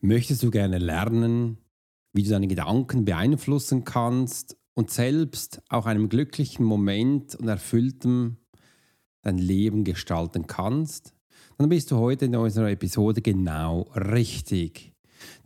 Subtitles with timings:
[0.00, 1.58] Möchtest du gerne lernen,
[2.12, 8.36] wie du deine Gedanken beeinflussen kannst und selbst auch einem glücklichen Moment und erfülltem
[9.22, 11.14] dein Leben gestalten kannst?
[11.56, 14.94] Dann bist du heute in unserer Episode genau richtig.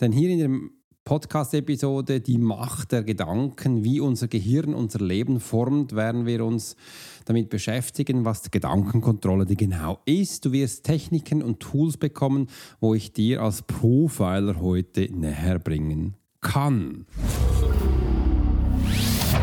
[0.00, 5.96] Denn hier in dem Podcast-Episode Die Macht der Gedanken, wie unser Gehirn unser Leben formt,
[5.96, 6.76] werden wir uns
[7.24, 10.44] damit beschäftigen, was die Gedankenkontrolle genau ist.
[10.44, 12.46] Du wirst Techniken und Tools bekommen,
[12.80, 17.06] wo ich dir als Profiler heute näher bringen kann.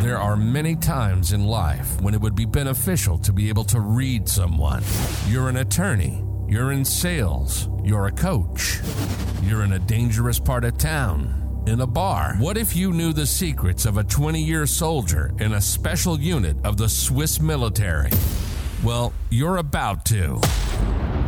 [0.02, 3.80] There are many times in life when it would be beneficial to be able to
[3.80, 4.82] read someone.
[5.30, 8.80] You're an attorney, you're in sales, you're a coach,
[9.44, 12.36] you're in a dangerous part of town in a bar.
[12.40, 16.58] What if you knew the secrets of a 20 year soldier in a special unit
[16.64, 18.10] of the Swiss military?
[18.84, 20.42] Well, you're about to.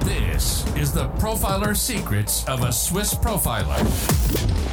[0.03, 4.60] This is the Profiler Secrets of a Swiss Profiler.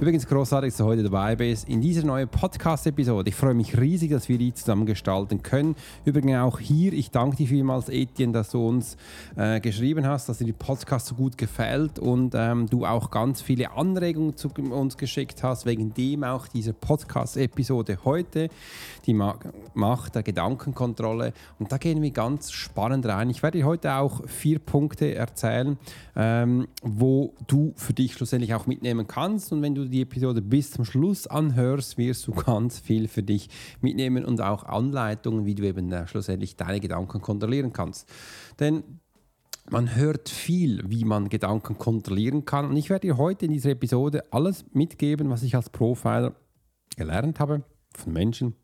[0.00, 3.28] Übrigens großartig, dass du heute dabei bist in dieser neuen Podcast-Episode.
[3.28, 5.76] Ich freue mich riesig, dass wir die zusammen gestalten können.
[6.06, 8.96] Übrigens auch hier, ich danke dir vielmals, Etienne, dass du uns
[9.36, 13.42] äh, geschrieben hast, dass dir die Podcast so gut gefällt und ähm, du auch ganz
[13.42, 18.48] viele Anregungen zu uns geschickt hast, wegen dem auch diese Podcast-Episode heute,
[19.04, 21.34] die Macht der Gedankenkontrolle.
[21.58, 23.28] Und da gehen wir ganz spannend rein.
[23.28, 25.76] Ich werde dir heute auch vier Punkte erzählen,
[26.16, 29.52] ähm, wo du für dich schlussendlich auch mitnehmen kannst.
[29.52, 33.48] Und wenn du die Episode bis zum Schluss anhörst, wirst du ganz viel für dich
[33.80, 38.08] mitnehmen und auch Anleitungen, wie du eben äh, schlussendlich deine Gedanken kontrollieren kannst.
[38.58, 38.82] Denn
[39.70, 42.66] man hört viel, wie man Gedanken kontrollieren kann.
[42.66, 46.34] Und ich werde dir heute in dieser Episode alles mitgeben, was ich als Profiler
[46.96, 47.62] gelernt habe
[47.94, 48.54] von Menschen,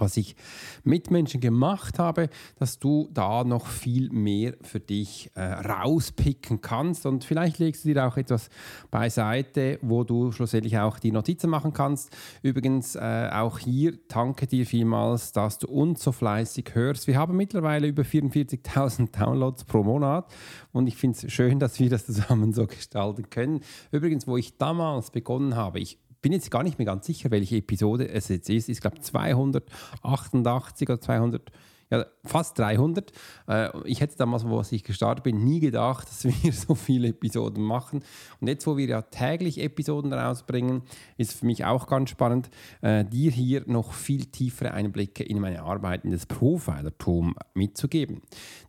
[0.00, 0.36] was ich
[0.84, 7.06] mit Menschen gemacht habe, dass du da noch viel mehr für dich äh, rauspicken kannst.
[7.06, 8.48] Und vielleicht legst du dir auch etwas
[8.90, 12.14] beiseite, wo du schlussendlich auch die Notizen machen kannst.
[12.42, 17.06] Übrigens, äh, auch hier danke dir vielmals, dass du uns so fleißig hörst.
[17.06, 20.32] Wir haben mittlerweile über 44.000 Downloads pro Monat
[20.72, 23.60] und ich finde es schön, dass wir das zusammen so gestalten können.
[23.90, 27.58] Übrigens, wo ich damals begonnen habe, ich bin jetzt gar nicht mehr ganz sicher, welche
[27.58, 28.68] Episode es jetzt ist.
[28.68, 31.52] Ich glaube 288 oder 200
[31.90, 33.12] ja, fast 300.
[33.48, 37.62] Äh, ich hätte damals, wo ich gestartet bin, nie gedacht, dass wir so viele Episoden
[37.62, 38.02] machen.
[38.40, 40.82] Und jetzt, wo wir ja täglich Episoden rausbringen,
[41.16, 42.50] ist für mich auch ganz spannend,
[42.82, 48.22] äh, dir hier noch viel tiefere Einblicke in meine Arbeit in das Profilertum mitzugeben.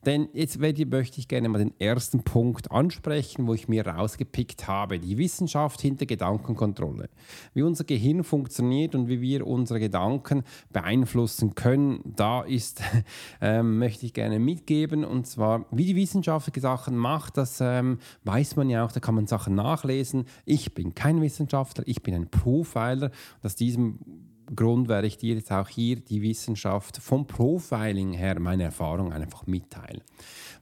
[0.06, 5.00] Denn jetzt möchte ich gerne mal den ersten Punkt ansprechen, wo ich mir rausgepickt habe,
[5.00, 7.10] die Wissenschaft hinter Gedankenkontrolle.
[7.54, 12.82] Wie unser Gehirn funktioniert und wie wir unsere Gedanken beeinflussen können, da ist
[13.42, 15.04] ähm, möchte ich gerne mitgeben.
[15.04, 19.16] Und zwar, wie die Wissenschaft Sachen macht, das ähm, weiß man ja auch, da kann
[19.16, 20.26] man Sachen nachlesen.
[20.46, 23.12] Ich bin kein Wissenschaftler, ich bin ein Profiler.
[23.44, 24.00] aus diesem
[24.56, 29.46] Grund werde ich dir jetzt auch hier die Wissenschaft vom Profiling her, meine Erfahrung einfach
[29.46, 30.02] mitteilen.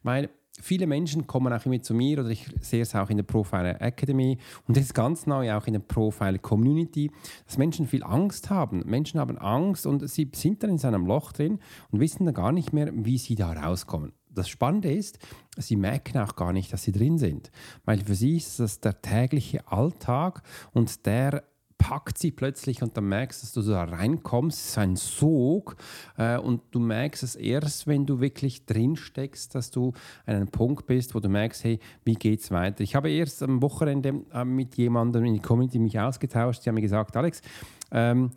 [0.03, 0.29] Weil
[0.61, 3.81] viele Menschen kommen auch immer zu mir oder ich sehe es auch in der Profiler
[3.81, 7.11] Academy und das ist ganz neu auch in der Profiler Community,
[7.45, 8.83] dass Menschen viel Angst haben.
[8.85, 11.59] Menschen haben Angst und sie sind dann in seinem Loch drin
[11.91, 14.13] und wissen dann gar nicht mehr, wie sie da rauskommen.
[14.29, 15.17] Das Spannende ist,
[15.57, 17.51] sie merken auch gar nicht, dass sie drin sind,
[17.85, 21.44] weil für sie ist das der tägliche Alltag und der
[21.88, 25.75] packt sie plötzlich und dann merkst du, dass du da reinkommst, es ist ein Sog
[26.18, 29.94] äh, und du merkst es erst, wenn du wirklich drin steckst, dass du
[30.25, 32.81] an einem Punkt bist, wo du merkst, hey, wie geht's weiter?
[32.81, 36.75] Ich habe erst am Wochenende äh, mit jemandem in die Community mich ausgetauscht, die haben
[36.75, 37.41] mir gesagt, Alex,
[37.91, 38.31] ähm,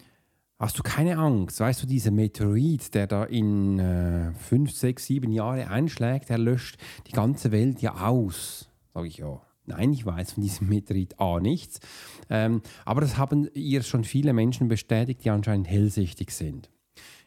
[0.61, 1.61] Hast du keine Angst?
[1.61, 6.79] Weißt du, dieser Meteorit, der da in äh, fünf, sechs, sieben Jahre einschlägt, der löscht
[7.07, 8.69] die ganze Welt ja aus.
[8.93, 9.41] Sag ich ja.
[9.69, 11.81] Nein, ich weiß von diesem Meteorit A nichts.
[12.31, 16.71] Ähm, aber das haben ihr schon viele Menschen bestätigt, die anscheinend hellsichtig sind.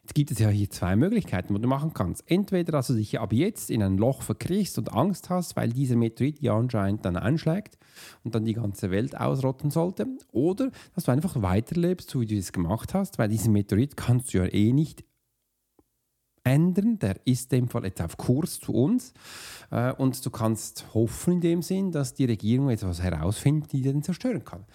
[0.04, 2.24] Jetzt gibt es ja hier zwei Möglichkeiten, wo du machen kannst.
[2.30, 5.96] Entweder, dass du dich ab jetzt in ein Loch verkriechst und Angst hast, weil dieser
[5.96, 7.78] Meteorit ja anscheinend dann einschlägt
[8.24, 10.08] und dann die ganze Welt ausrotten sollte.
[10.32, 14.34] Oder, dass du einfach weiterlebst, so wie du es gemacht hast, weil diesen Meteorit kannst
[14.34, 15.04] du ja eh nicht
[16.44, 17.00] ändern.
[17.00, 19.14] Der ist in dem Fall jetzt auf Kurs zu uns.
[19.70, 24.04] Äh, und du kannst hoffen in dem Sinn, dass die Regierung etwas herausfindet, die den
[24.04, 24.66] zerstören kann.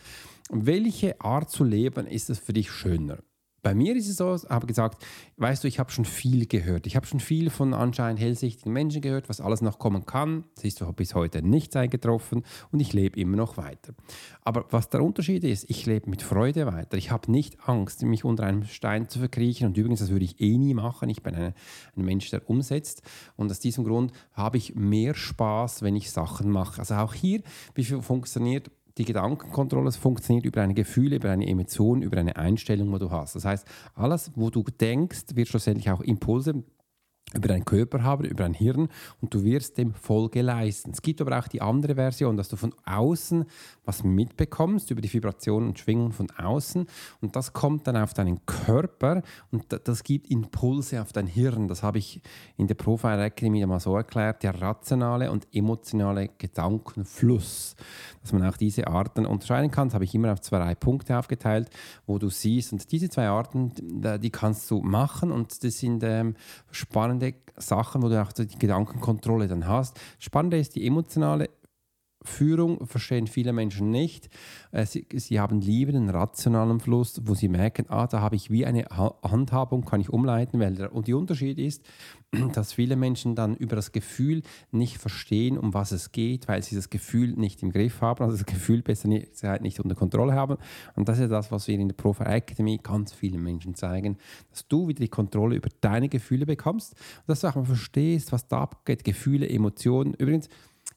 [0.50, 3.18] Welche Art zu leben ist es für dich schöner?
[3.66, 5.04] Bei mir ist es so, ich habe gesagt,
[5.38, 6.86] weißt du, ich habe schon viel gehört.
[6.86, 10.44] Ich habe schon viel von anscheinend hellsichtigen Menschen gehört, was alles noch kommen kann.
[10.54, 13.92] Siehst du, bis heute nichts eingetroffen und ich lebe immer noch weiter.
[14.42, 16.96] Aber was der Unterschied ist, ich lebe mit Freude weiter.
[16.96, 19.66] Ich habe nicht Angst, mich unter einem Stein zu verkriechen.
[19.66, 21.08] Und übrigens, das würde ich eh nie machen.
[21.08, 21.52] Ich bin ein,
[21.96, 23.02] ein Mensch, der umsetzt.
[23.34, 26.78] Und aus diesem Grund habe ich mehr Spaß, wenn ich Sachen mache.
[26.78, 27.42] Also auch hier,
[27.74, 32.92] wie viel funktioniert die Gedankenkontrolle funktioniert über deine Gefühle, über eine Emotion, über eine Einstellung,
[32.92, 33.34] die du hast.
[33.34, 36.64] Das heißt, alles, wo du denkst, wird schlussendlich auch Impulse
[37.34, 38.88] über deinen Körper haben, über dein Hirn
[39.20, 40.92] und du wirst dem Folge leisten.
[40.92, 43.44] Es gibt aber auch die andere Version, dass du von außen
[43.84, 46.86] was mitbekommst über die Vibrationen und Schwingungen von außen
[47.20, 51.68] und das kommt dann auf deinen Körper und das gibt Impulse auf dein Hirn.
[51.68, 52.20] Das habe ich
[52.56, 57.76] in der Profile Academy mal so erklärt, der rationale und emotionale Gedankenfluss.
[58.22, 61.70] Dass man auch diese Arten unterscheiden kann, das habe ich immer auf zwei Punkte aufgeteilt,
[62.06, 63.72] wo du siehst und diese zwei Arten,
[64.20, 66.34] die kannst du machen und das sind ähm,
[67.20, 69.98] spannende Sachen, wo du auch die Gedankenkontrolle dann hast.
[70.18, 71.50] Spannende ist die emotionale
[72.28, 74.28] Führung verstehen viele Menschen nicht.
[74.72, 78.50] Äh, sie, sie, haben lieber einen rationalen Fluss, wo sie merken, ah, da habe ich
[78.50, 78.86] wie eine
[79.22, 80.60] Handhabung, kann ich umleiten.
[80.60, 81.84] Weil, und der Unterschied ist,
[82.54, 86.74] dass viele Menschen dann über das Gefühl nicht verstehen, um was es geht, weil sie
[86.74, 90.56] das Gefühl nicht im Griff haben, also das Gefühl besser nicht, nicht unter Kontrolle haben.
[90.94, 94.18] Und das ist das, was wir in der Profi Academy ganz vielen Menschen zeigen,
[94.50, 98.32] dass du wieder die Kontrolle über deine Gefühle bekommst und dass du auch mal verstehst,
[98.32, 100.14] was da abgeht, Gefühle, Emotionen.
[100.14, 100.48] Übrigens,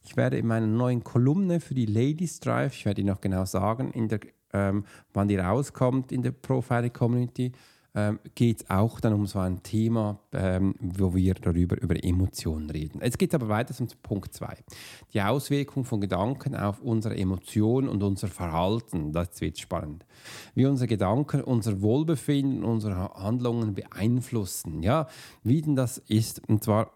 [0.03, 3.45] ich werde in meiner neuen Kolumne für die Ladies Drive, ich werde Ihnen noch genau
[3.45, 4.19] sagen, in der,
[4.53, 7.51] ähm, wann die rauskommt in der Profiling Community,
[7.95, 12.69] ähm, geht es auch dann um so ein Thema, ähm, wo wir darüber über Emotionen
[12.69, 13.01] reden.
[13.01, 14.57] Jetzt geht es aber weiter zum Punkt 2.
[15.13, 20.05] Die Auswirkung von Gedanken auf unsere Emotionen und unser Verhalten, das wird spannend.
[20.53, 24.83] Wie unsere Gedanken unser Wohlbefinden, unsere Handlungen beeinflussen.
[24.83, 25.07] Ja,
[25.43, 26.91] wie denn das ist, und zwar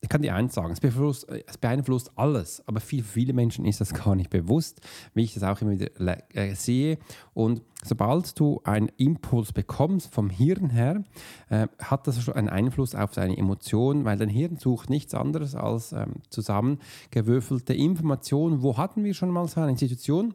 [0.00, 3.80] ich kann dir eins sagen, es beeinflusst, es beeinflusst, alles, aber für viele Menschen ist
[3.80, 4.80] das gar nicht bewusst,
[5.14, 5.90] wie ich das auch immer wieder
[6.34, 6.98] äh, sehe.
[7.34, 11.02] Und sobald du einen Impuls bekommst vom Hirn her,
[11.48, 15.56] äh, hat das schon einen Einfluss auf deine Emotionen, weil dein Hirn sucht nichts anderes
[15.56, 18.62] als ähm, zusammengewürfelte Informationen.
[18.62, 20.34] Wo hatten wir schon mal so eine Situation?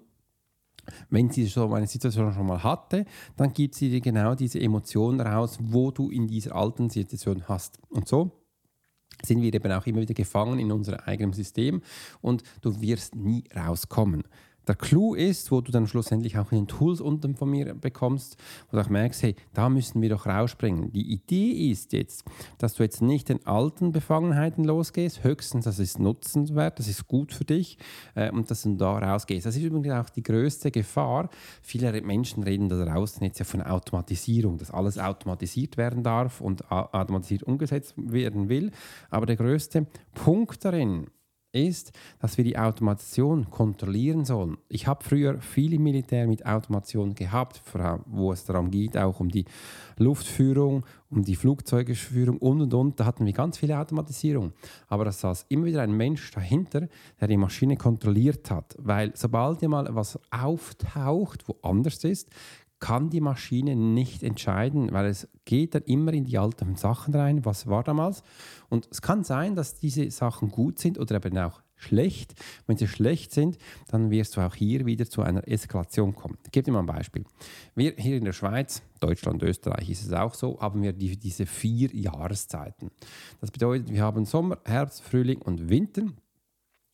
[1.09, 3.05] Wenn sie so eine Situation schon mal hatte,
[3.37, 7.79] dann gibt sie dir genau diese Emotionen raus, wo du in dieser alten Situation hast.
[7.89, 8.42] Und so
[9.25, 11.81] sind wir eben auch immer wieder gefangen in unserem eigenen System
[12.21, 14.23] und du wirst nie rauskommen.
[14.67, 18.37] Der Clou ist, wo du dann schlussendlich auch in den Tools unten von mir bekommst,
[18.69, 20.91] wo du auch merkst, hey, da müssen wir doch rausspringen.
[20.91, 22.23] Die Idee ist jetzt,
[22.57, 27.33] dass du jetzt nicht den alten Befangenheiten losgehst, höchstens das ist nutzenswert, das ist gut
[27.33, 27.77] für dich
[28.15, 29.45] äh, und dass du da rausgehst.
[29.45, 31.29] Das ist übrigens auch die größte Gefahr.
[31.61, 36.71] Viele Menschen reden da draußen jetzt ja von Automatisierung, dass alles automatisiert werden darf und
[36.71, 38.71] automatisiert umgesetzt werden will.
[39.09, 41.07] Aber der größte Punkt darin
[41.53, 44.57] ist, dass wir die Automation kontrollieren sollen.
[44.69, 47.61] Ich habe früher viel im Militär mit Automation gehabt,
[48.07, 49.45] wo es darum geht, auch um die
[49.97, 52.99] Luftführung, um die Flugzeugeführung und und und.
[52.99, 54.51] Da hatten wir ganz viele Automatisierung.
[54.87, 56.87] Aber es saß immer wieder ein Mensch dahinter,
[57.21, 58.75] der die Maschine kontrolliert hat.
[58.79, 62.29] Weil sobald mal was auftaucht, wo anders ist,
[62.83, 67.45] kann die Maschine nicht entscheiden, weil es geht dann immer in die alten Sachen rein,
[67.45, 68.23] was war damals.
[68.67, 72.33] Und es kann sein, dass diese Sachen gut sind oder eben auch schlecht.
[72.67, 76.37] Wenn sie schlecht sind, dann wirst du auch hier wieder zu einer Eskalation kommen.
[76.43, 77.23] Ich gebe dir mal ein Beispiel.
[77.73, 81.45] Wir hier in der Schweiz, Deutschland, Österreich ist es auch so, haben wir die, diese
[81.45, 82.91] vier Jahreszeiten.
[83.39, 86.03] Das bedeutet, wir haben Sommer, Herbst, Frühling und Winter.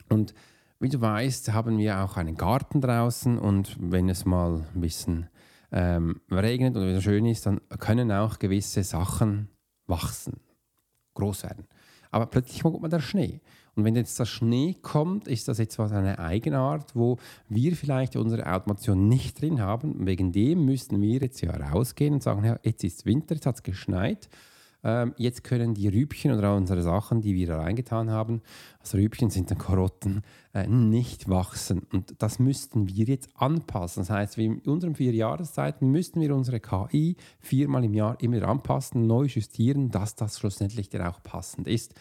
[0.07, 0.35] Und
[0.79, 5.29] wie du weißt, haben wir auch einen Garten draußen und wenn es mal ein bisschen
[5.71, 9.49] ähm, regnet und wieder schön ist, dann können auch gewisse Sachen
[9.87, 10.39] wachsen,
[11.13, 11.65] groß werden.
[12.11, 13.39] Aber plötzlich kommt man der Schnee.
[13.75, 18.15] Und wenn jetzt der Schnee kommt, ist das jetzt was eine Eigenart, wo wir vielleicht
[18.15, 20.05] unsere Automation nicht drin haben.
[20.05, 23.55] Wegen dem müssten wir jetzt ja rausgehen und sagen, ja, jetzt ist Winter, jetzt hat
[23.55, 24.27] es geschneit
[24.83, 28.41] ähm, jetzt können die Rübchen oder unsere Sachen, die wir da reingetan haben,
[28.79, 31.83] also Rübchen sind dann Karotten, äh, nicht wachsen.
[31.91, 34.01] Und das müssten wir jetzt anpassen.
[34.01, 39.05] Das heißt, in unseren vier Jahreszeiten müssten wir unsere KI viermal im Jahr immer anpassen,
[39.07, 41.93] neu justieren, dass das schlussendlich dann auch passend ist.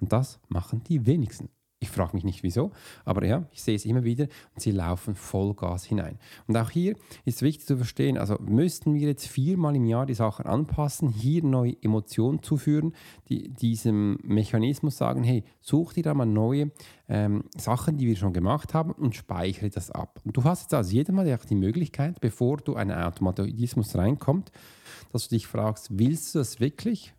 [0.00, 1.48] Und das machen die wenigsten.
[1.84, 2.70] Ich frage mich nicht wieso,
[3.04, 4.24] aber ja, ich sehe es immer wieder
[4.54, 6.18] und sie laufen Vollgas hinein.
[6.46, 10.14] Und auch hier ist wichtig zu verstehen, also müssten wir jetzt viermal im Jahr die
[10.14, 12.94] Sachen anpassen, hier neue Emotionen zuführen,
[13.28, 16.70] die diesem Mechanismus sagen, hey, such dir da mal neue
[17.06, 20.22] ähm, Sachen, die wir schon gemacht haben und speichere das ab.
[20.24, 24.52] Und du hast jetzt also jedes Mal die Möglichkeit, bevor du einen Automatismus reinkommt,
[25.12, 27.12] dass du dich fragst, willst du das wirklich?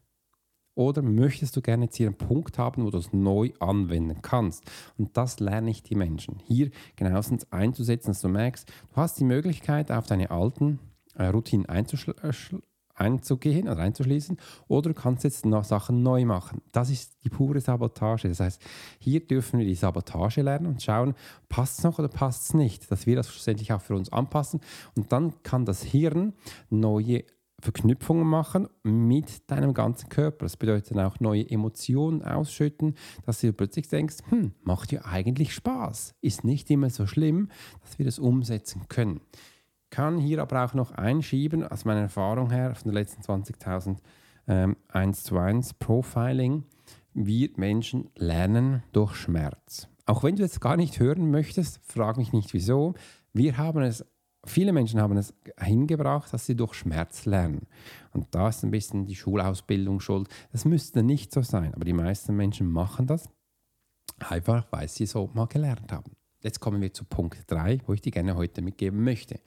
[0.75, 4.63] Oder möchtest du gerne jetzt hier einen Punkt haben, wo du es neu anwenden kannst?
[4.98, 6.39] Und das lerne ich die Menschen.
[6.46, 10.79] Hier genauestens einzusetzen, dass du merkst, du hast die Möglichkeit, auf deine alten
[11.15, 11.84] äh, Routinen äh,
[12.96, 16.62] einzugehen oder einzuschließen oder du kannst jetzt noch Sachen neu machen.
[16.72, 18.29] Das ist die pure Sabotage.
[18.29, 18.62] Das heißt,
[19.00, 21.13] hier dürfen wir die Sabotage lernen und schauen,
[21.50, 24.62] passt es noch oder passt es nicht, dass wir das schlussendlich auch für uns anpassen
[24.96, 26.34] und dann kann das Hirn
[26.70, 27.24] neue
[27.65, 30.45] Verknüpfungen machen mit deinem ganzen Körper.
[30.45, 32.95] Das bedeutet dann auch neue Emotionen ausschütten,
[33.25, 36.13] dass du plötzlich denkst, hm, macht ja eigentlich Spaß.
[36.22, 37.50] Ist nicht immer so schlimm,
[37.81, 39.22] dass wir das umsetzen können.
[39.89, 43.98] Kann hier aber auch noch einschieben, aus meiner Erfahrung her, von den letzten 20.000
[44.48, 46.65] ähm, 1 zu 1 Profiling,
[47.13, 49.88] wir Menschen lernen durch Schmerz.
[50.05, 52.93] Auch wenn du es gar nicht hören möchtest, frag mich nicht wieso.
[53.34, 54.05] Wir haben es
[54.45, 57.67] viele Menschen haben es hingebracht, dass sie durch Schmerz lernen.
[58.11, 60.29] Und da ist ein bisschen die Schulausbildung schuld.
[60.51, 63.29] Das müsste nicht so sein, aber die meisten Menschen machen das
[64.19, 66.11] einfach, weil sie so mal gelernt haben.
[66.41, 69.39] Jetzt kommen wir zu Punkt 3, wo ich dir gerne heute mitgeben möchte.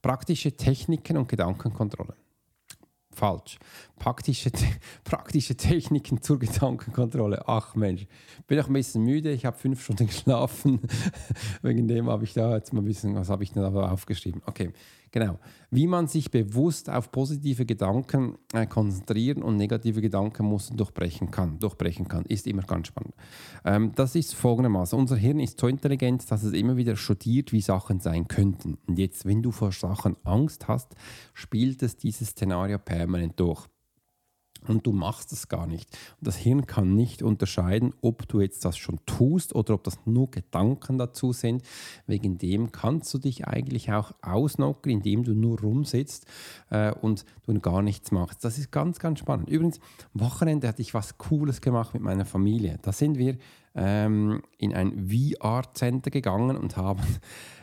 [0.00, 2.16] Praktische Techniken und Gedankenkontrolle
[3.12, 3.58] falsch.
[3.98, 4.50] Praktische,
[5.04, 7.46] praktische Techniken zur Gedankenkontrolle.
[7.46, 8.06] Ach Mensch,
[8.46, 9.30] bin auch ein bisschen müde.
[9.32, 10.80] Ich habe fünf Stunden geschlafen.
[11.62, 14.42] Wegen dem habe ich da jetzt mal ein bisschen, was habe ich denn aber aufgeschrieben?
[14.46, 14.72] Okay,
[15.12, 15.38] Genau.
[15.70, 22.06] Wie man sich bewusst auf positive Gedanken äh, konzentrieren und negative Gedankenmuster durchbrechen kann, durchbrechen
[22.06, 23.14] kann, ist immer ganz spannend.
[23.64, 24.98] Ähm, das ist folgendermaßen.
[24.98, 28.78] Unser Hirn ist so intelligent, dass es immer wieder studiert, wie Sachen sein könnten.
[28.86, 30.94] Und jetzt, wenn du vor Sachen Angst hast,
[31.34, 33.66] spielt es dieses Szenario permanent durch
[34.66, 35.90] und du machst es gar nicht.
[36.20, 39.98] Und das Hirn kann nicht unterscheiden, ob du jetzt das schon tust oder ob das
[40.04, 41.62] nur Gedanken dazu sind.
[42.06, 46.26] Wegen dem kannst du dich eigentlich auch ausnocken, indem du nur rumsitzt
[46.70, 48.44] äh, und du gar nichts machst.
[48.44, 49.48] Das ist ganz, ganz spannend.
[49.48, 49.80] Übrigens,
[50.14, 52.78] am Wochenende hatte ich was Cooles gemacht mit meiner Familie.
[52.82, 53.36] Da sind wir
[53.74, 57.02] ähm, in ein VR-Center gegangen und haben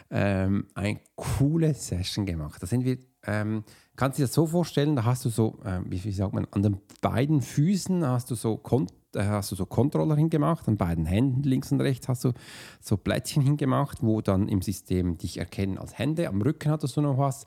[0.09, 2.61] ähm, eine coole Session gemacht.
[2.61, 3.63] Da sind wir ähm,
[3.95, 6.47] kannst du dir das so vorstellen, da hast du so, äh, wie, wie, sagt man,
[6.51, 11.05] an den beiden Füßen hast du so Kont hast du so Controller hingemacht, an beiden
[11.05, 12.33] Händen links und rechts hast du
[12.81, 16.27] so Plättchen hingemacht, wo dann im System dich erkennen als Hände.
[16.27, 17.45] Am Rücken hattest du noch was.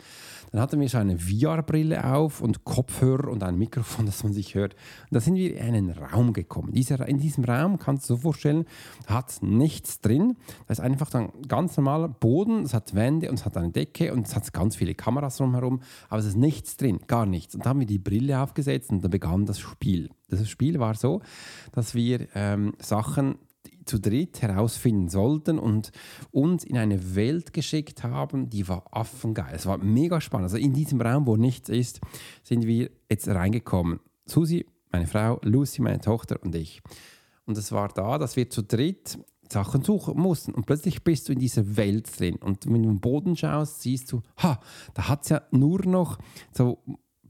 [0.53, 4.55] Dann hatten wir so eine VR-Brille auf und Kopfhörer und ein Mikrofon, dass man sich
[4.55, 4.75] hört.
[4.75, 6.73] Und da sind wir in einen Raum gekommen.
[6.73, 8.65] Dieser, in diesem Raum kannst du dir so vorstellen,
[9.07, 10.37] hat nichts drin.
[10.67, 14.13] Da ist einfach dann ganz normaler Boden, es hat Wände und es hat eine Decke
[14.13, 15.70] und es hat ganz viele Kameras drumherum,
[16.09, 17.55] aber es ist nichts drin, gar nichts.
[17.55, 20.11] Und da haben wir die Brille aufgesetzt und da begann das Spiel.
[20.29, 21.23] Das Spiel war so,
[21.73, 23.37] dass wir ähm, Sachen
[23.85, 25.91] zu dritt herausfinden sollten und
[26.31, 29.55] uns in eine Welt geschickt haben, die war affengeil.
[29.55, 30.47] Es war mega spannend.
[30.47, 32.01] Also in diesem Raum, wo nichts ist,
[32.43, 34.01] sind wir jetzt reingekommen.
[34.27, 36.81] Susi, meine Frau, Lucy, meine Tochter und ich.
[37.47, 39.19] Und es war da, dass wir zu dritt
[39.53, 40.53] Sachen suchen mussten.
[40.53, 42.37] Und plötzlich bist du in dieser Welt drin.
[42.37, 44.61] Und wenn du am Boden schaust, siehst du, ha,
[44.95, 46.19] da hat es ja nur noch
[46.53, 46.79] so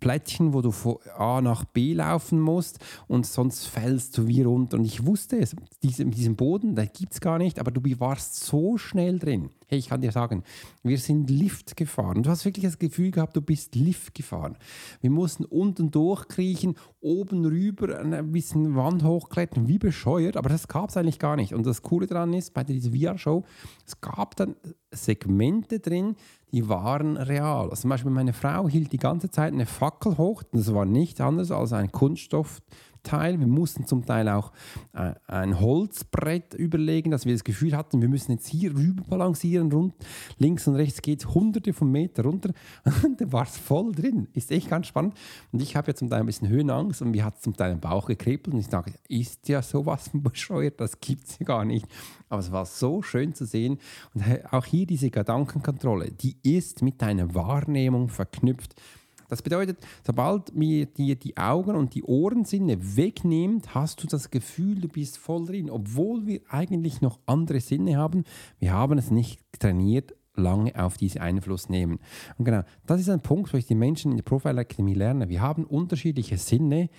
[0.01, 4.79] Plättchen, wo du von A nach B laufen musst und sonst fällst du wie runter.
[4.79, 8.45] Und ich wusste es, diese, diesen Boden, da gibt es gar nicht, aber du warst
[8.45, 9.51] so schnell drin.
[9.69, 10.43] Hey, ich kann dir sagen,
[10.83, 12.25] wir sind Lift gefahren.
[12.25, 14.57] Du hast wirklich das Gefühl gehabt, du bist Lift gefahren.
[15.01, 20.91] Wir mussten unten durchkriechen, oben rüber ein bisschen Wand hochklettern, wie bescheuert, aber das gab
[20.91, 21.55] es eigentlich gar nicht.
[21.55, 23.45] Und das Coole daran ist, bei dieser VR-Show,
[23.87, 24.57] es gab dann
[24.91, 26.17] Segmente drin,
[26.53, 27.71] die waren real.
[27.71, 31.21] Also zum Beispiel meine Frau hielt die ganze Zeit eine Fackel hoch, das war nichts
[31.21, 32.61] anderes als ein Kunststoff.
[33.03, 33.39] Teil.
[33.41, 34.53] Wir mussten zum Teil auch
[34.93, 39.73] äh, ein Holzbrett überlegen, dass wir das Gefühl hatten, wir müssen jetzt hier rüber balancieren,
[39.73, 39.95] rund,
[40.39, 42.51] links und rechts geht es hunderte von Meter runter
[43.05, 44.29] und da war es voll drin.
[44.35, 45.15] Ist echt ganz spannend.
[45.53, 47.73] Und ich habe ja zum Teil ein bisschen Höhenangst und mir hat es zum Teil
[47.73, 51.65] im Bauch gekribbelt und ich sage, ist ja sowas bescheuert, das gibt es ja gar
[51.65, 51.87] nicht.
[52.29, 53.79] Aber es war so schön zu sehen
[54.15, 58.75] und auch hier diese Gedankenkontrolle, die ist mit deiner Wahrnehmung verknüpft.
[59.31, 64.81] Das bedeutet, sobald mir dir die Augen und die Ohrensinne wegnimmt, hast du das Gefühl,
[64.81, 68.25] du bist voll drin, obwohl wir eigentlich noch andere Sinne haben.
[68.59, 72.01] Wir haben es nicht trainiert, lange auf diesen Einfluss nehmen.
[72.39, 75.29] Und genau, das ist ein Punkt, wo ich die Menschen in der Profile Academy lerne.
[75.29, 76.91] Wir haben unterschiedliche Sinne,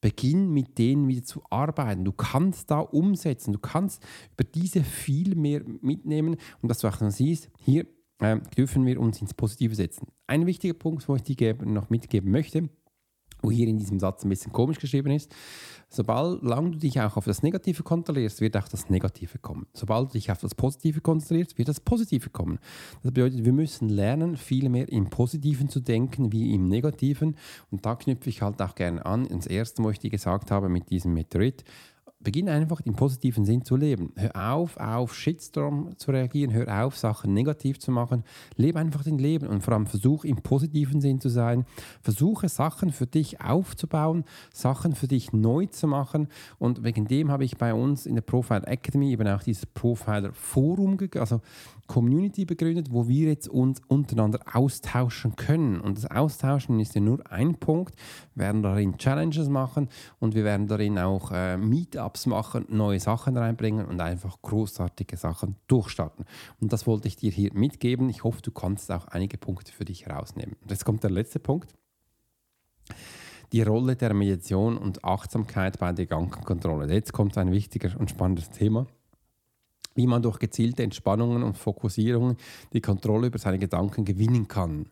[0.00, 2.04] beginn mit denen wieder zu arbeiten.
[2.04, 6.96] Du kannst da umsetzen, du kannst über diese viel mehr mitnehmen und dass du auch
[6.96, 7.86] dann siehst, hier
[8.20, 10.08] äh, dürfen wir uns ins Positive setzen.
[10.26, 12.68] Ein wichtiger Punkt, wo ich dir noch mitgeben möchte,
[13.42, 15.34] wo hier in diesem Satz ein bisschen komisch geschrieben ist,
[15.88, 19.66] sobald lang du dich auch auf das Negative kontrollierst, wird auch das Negative kommen.
[19.72, 22.58] Sobald du dich auf das Positive konzentrierst, wird das Positive kommen.
[23.02, 27.36] Das bedeutet, wir müssen lernen, viel mehr im Positiven zu denken wie im Negativen.
[27.70, 30.68] Und da knüpfe ich halt auch gerne an, ins erste, wo ich dir gesagt habe,
[30.68, 31.64] mit diesem Meteorit
[32.22, 34.12] beginn einfach im positiven Sinn zu leben.
[34.16, 38.24] Hör auf, auf Shitstorm zu reagieren, hör auf, Sachen negativ zu machen.
[38.56, 41.64] Lebe einfach dein Leben und vor allem versuch im positiven Sinn zu sein.
[42.02, 46.28] Versuche Sachen für dich aufzubauen, Sachen für dich neu zu machen.
[46.58, 50.32] Und wegen dem habe ich bei uns in der Profile Academy eben auch dieses Profiler
[50.34, 51.40] Forum, also
[51.86, 55.80] Community begründet, wo wir jetzt uns untereinander austauschen können.
[55.80, 57.96] Und das Austauschen ist ja nur ein Punkt.
[58.36, 59.88] Wir werden darin Challenges machen
[60.20, 65.56] und wir werden darin auch äh, Meetups machen, neue Sachen reinbringen und einfach großartige Sachen
[65.66, 66.24] durchstarten.
[66.60, 68.08] Und das wollte ich dir hier mitgeben.
[68.08, 70.56] Ich hoffe, du kannst auch einige Punkte für dich herausnehmen.
[70.62, 71.74] Und jetzt kommt der letzte Punkt.
[73.52, 76.92] Die Rolle der Meditation und Achtsamkeit bei der Gedankenkontrolle.
[76.92, 78.86] Jetzt kommt ein wichtiger und spannendes Thema
[79.94, 82.36] wie man durch gezielte Entspannungen und Fokussierungen
[82.72, 84.86] die Kontrolle über seine Gedanken gewinnen kann.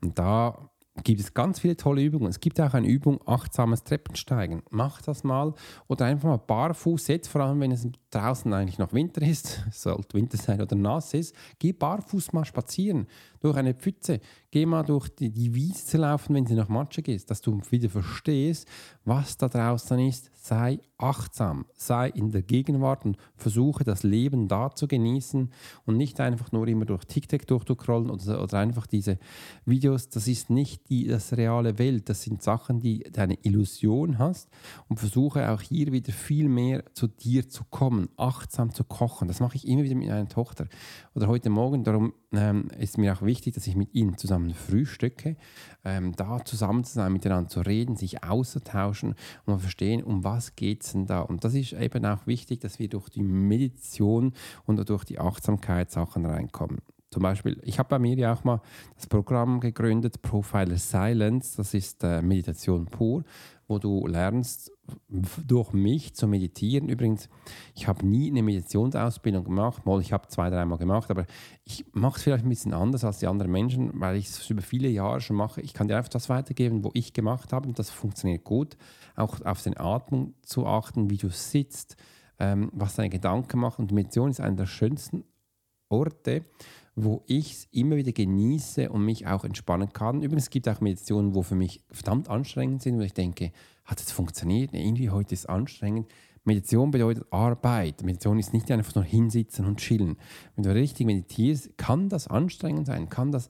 [0.00, 0.70] Und da
[1.02, 2.28] gibt es ganz viele tolle Übungen.
[2.28, 4.62] Es gibt auch eine Übung, achtsames Treppensteigen.
[4.70, 5.54] Mach das mal
[5.88, 10.14] oder einfach mal barfuß, jetzt vor allem, wenn es draußen eigentlich noch Winter ist, sollte
[10.14, 13.08] Winter sein oder nass ist, geh barfuß mal spazieren
[13.44, 14.20] durch eine Pfütze.
[14.50, 17.60] Geh mal durch die, die Wiese zu laufen, wenn sie noch matschig ist, dass du
[17.68, 18.66] wieder verstehst,
[19.04, 20.30] was da draußen ist.
[20.34, 25.50] Sei achtsam, sei in der Gegenwart und versuche das Leben da zu genießen
[25.84, 29.18] und nicht einfach nur immer durch TikTok durchzukrollen oder, oder einfach diese
[29.66, 30.08] Videos.
[30.08, 34.48] Das ist nicht die das reale Welt, das sind Sachen, die deine Illusion hast
[34.88, 39.28] und versuche auch hier wieder viel mehr zu dir zu kommen, achtsam zu kochen.
[39.28, 40.66] Das mache ich immer wieder mit meiner Tochter
[41.14, 41.84] oder heute Morgen.
[41.84, 45.36] Darum ähm, ist mir auch wichtig, dass ich mit ihnen zusammen frühstücke,
[45.84, 49.14] ähm, da zusammen zu sein, miteinander zu reden, sich auszutauschen
[49.46, 51.20] und verstehen, um was geht es denn da.
[51.20, 54.32] Und das ist eben auch wichtig, dass wir durch die Meditation
[54.66, 56.78] und durch die Achtsamkeit Sachen reinkommen.
[57.14, 58.60] Zum Beispiel, ich habe bei mir ja auch mal
[58.96, 63.22] das Programm gegründet, Profiler Silence, das ist äh, Meditation pur,
[63.66, 64.70] wo du lernst,
[65.46, 66.88] durch mich zu meditieren.
[66.88, 67.28] Übrigens,
[67.74, 71.26] ich habe nie eine Meditationsausbildung gemacht, mal ich habe zwei, dreimal gemacht, aber
[71.64, 74.62] ich mache es vielleicht ein bisschen anders als die anderen Menschen, weil ich es über
[74.62, 75.60] viele Jahre schon mache.
[75.60, 78.76] Ich kann dir einfach das weitergeben, wo ich gemacht habe und das funktioniert gut.
[79.16, 81.96] Auch auf den Atmung zu achten, wie du sitzt,
[82.38, 83.82] ähm, was deine Gedanken machen.
[83.82, 85.24] Und Meditation ist einer der schönsten
[85.88, 86.44] Orte,
[86.96, 90.22] wo ich es immer wieder genieße und mich auch entspannen kann.
[90.22, 93.52] Übrigens es gibt auch Meditationen, wo für mich verdammt anstrengend sind, wo ich denke,
[93.84, 94.72] hat es funktioniert?
[94.72, 96.08] Irgendwie heute ist es anstrengend.
[96.44, 98.02] Meditation bedeutet Arbeit.
[98.02, 100.16] Meditation ist nicht einfach nur hinsitzen und chillen.
[100.54, 103.48] Wenn du richtig meditierst, kann das anstrengend sein, kann das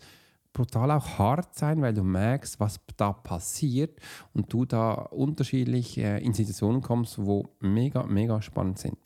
[0.52, 3.98] brutal auch hart sein, weil du merkst, was da passiert
[4.32, 8.96] und du da unterschiedlich äh, in Situationen kommst, wo mega, mega spannend sind.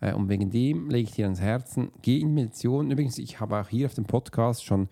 [0.00, 2.90] Äh, und wegen dem lege ich dir ans Herzen, geh in Meditation.
[2.90, 4.88] Übrigens, ich habe auch hier auf dem Podcast schon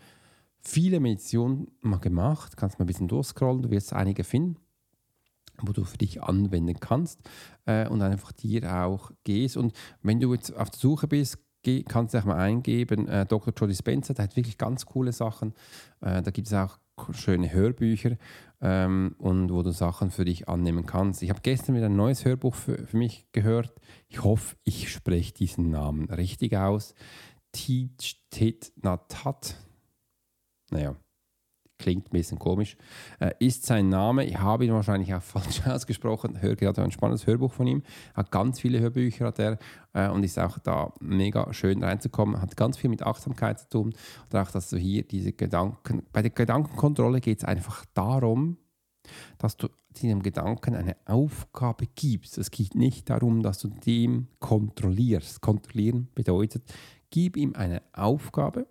[0.60, 2.56] viele Meditationen mal gemacht.
[2.56, 4.56] Kannst mal ein bisschen durchscrollen, du wirst einige finden
[5.62, 7.20] wo du für dich anwenden kannst
[7.66, 9.56] äh, und einfach dir auch gehst.
[9.56, 11.38] Und wenn du jetzt auf der Suche bist,
[11.88, 13.52] kannst du auch mal eingeben, äh, Dr.
[13.56, 15.54] Joe Dispenza, der hat wirklich ganz coole Sachen.
[16.00, 16.78] Äh, da gibt es auch
[17.12, 18.16] schöne Hörbücher
[18.60, 21.22] ähm, und wo du Sachen für dich annehmen kannst.
[21.22, 23.72] Ich habe gestern wieder ein neues Hörbuch für, für mich gehört.
[24.08, 26.94] Ich hoffe, ich spreche diesen Namen richtig aus.
[27.52, 29.56] Teach Tit Natat.
[30.70, 30.94] Naja,
[31.80, 32.76] klingt ein bisschen komisch,
[33.18, 34.24] äh, ist sein Name.
[34.24, 36.40] Ich habe ihn wahrscheinlich auch falsch ausgesprochen.
[36.40, 37.82] Hör gerade ein spannendes Hörbuch von ihm.
[38.14, 39.58] Hat ganz viele Hörbücher hat er
[39.92, 42.40] äh, und ist auch da mega schön reinzukommen.
[42.40, 43.94] Hat ganz viel mit Achtsamkeit zu tun.
[44.30, 48.58] Und auch, dass du hier diese Gedanken, bei der Gedankenkontrolle geht es einfach darum,
[49.38, 52.38] dass du diesem Gedanken eine Aufgabe gibst.
[52.38, 55.40] Es geht nicht darum, dass du dem kontrollierst.
[55.40, 56.62] Kontrollieren bedeutet,
[57.10, 58.66] gib ihm eine Aufgabe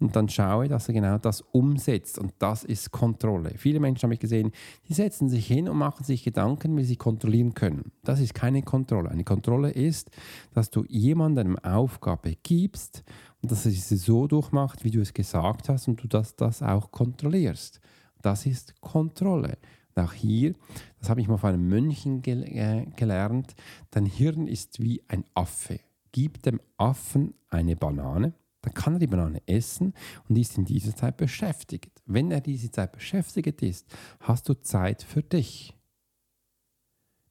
[0.00, 2.18] und dann schaue, dass er genau das umsetzt.
[2.18, 3.52] Und das ist Kontrolle.
[3.56, 4.52] Viele Menschen habe ich gesehen,
[4.88, 7.92] die setzen sich hin und machen sich Gedanken, wie sie kontrollieren können.
[8.04, 9.10] Das ist keine Kontrolle.
[9.10, 10.10] Eine Kontrolle ist,
[10.54, 13.04] dass du jemandem eine Aufgabe gibst
[13.40, 16.62] und dass er sie so durchmacht, wie du es gesagt hast und du das, das
[16.62, 17.80] auch kontrollierst.
[18.22, 19.58] Das ist Kontrolle.
[19.94, 20.54] Und auch hier,
[20.98, 23.54] das habe ich mal von einem Mönchen gel äh, gelernt,
[23.90, 25.80] dein Hirn ist wie ein Affe.
[26.12, 29.92] Gib dem Affen eine Banane dann kann er die Banane essen
[30.28, 32.02] und ist in dieser Zeit beschäftigt.
[32.06, 33.86] Wenn er diese Zeit beschäftigt ist,
[34.20, 35.76] hast du Zeit für dich.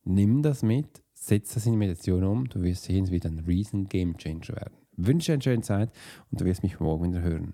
[0.04, 3.88] Nimm das mit, setz das in Meditation um, du wirst sehen, es wird ein riesen
[3.88, 4.78] Game Changer werden.
[4.98, 5.92] Ich wünsche dir eine schöne Zeit
[6.30, 7.54] und du wirst mich morgen wieder hören.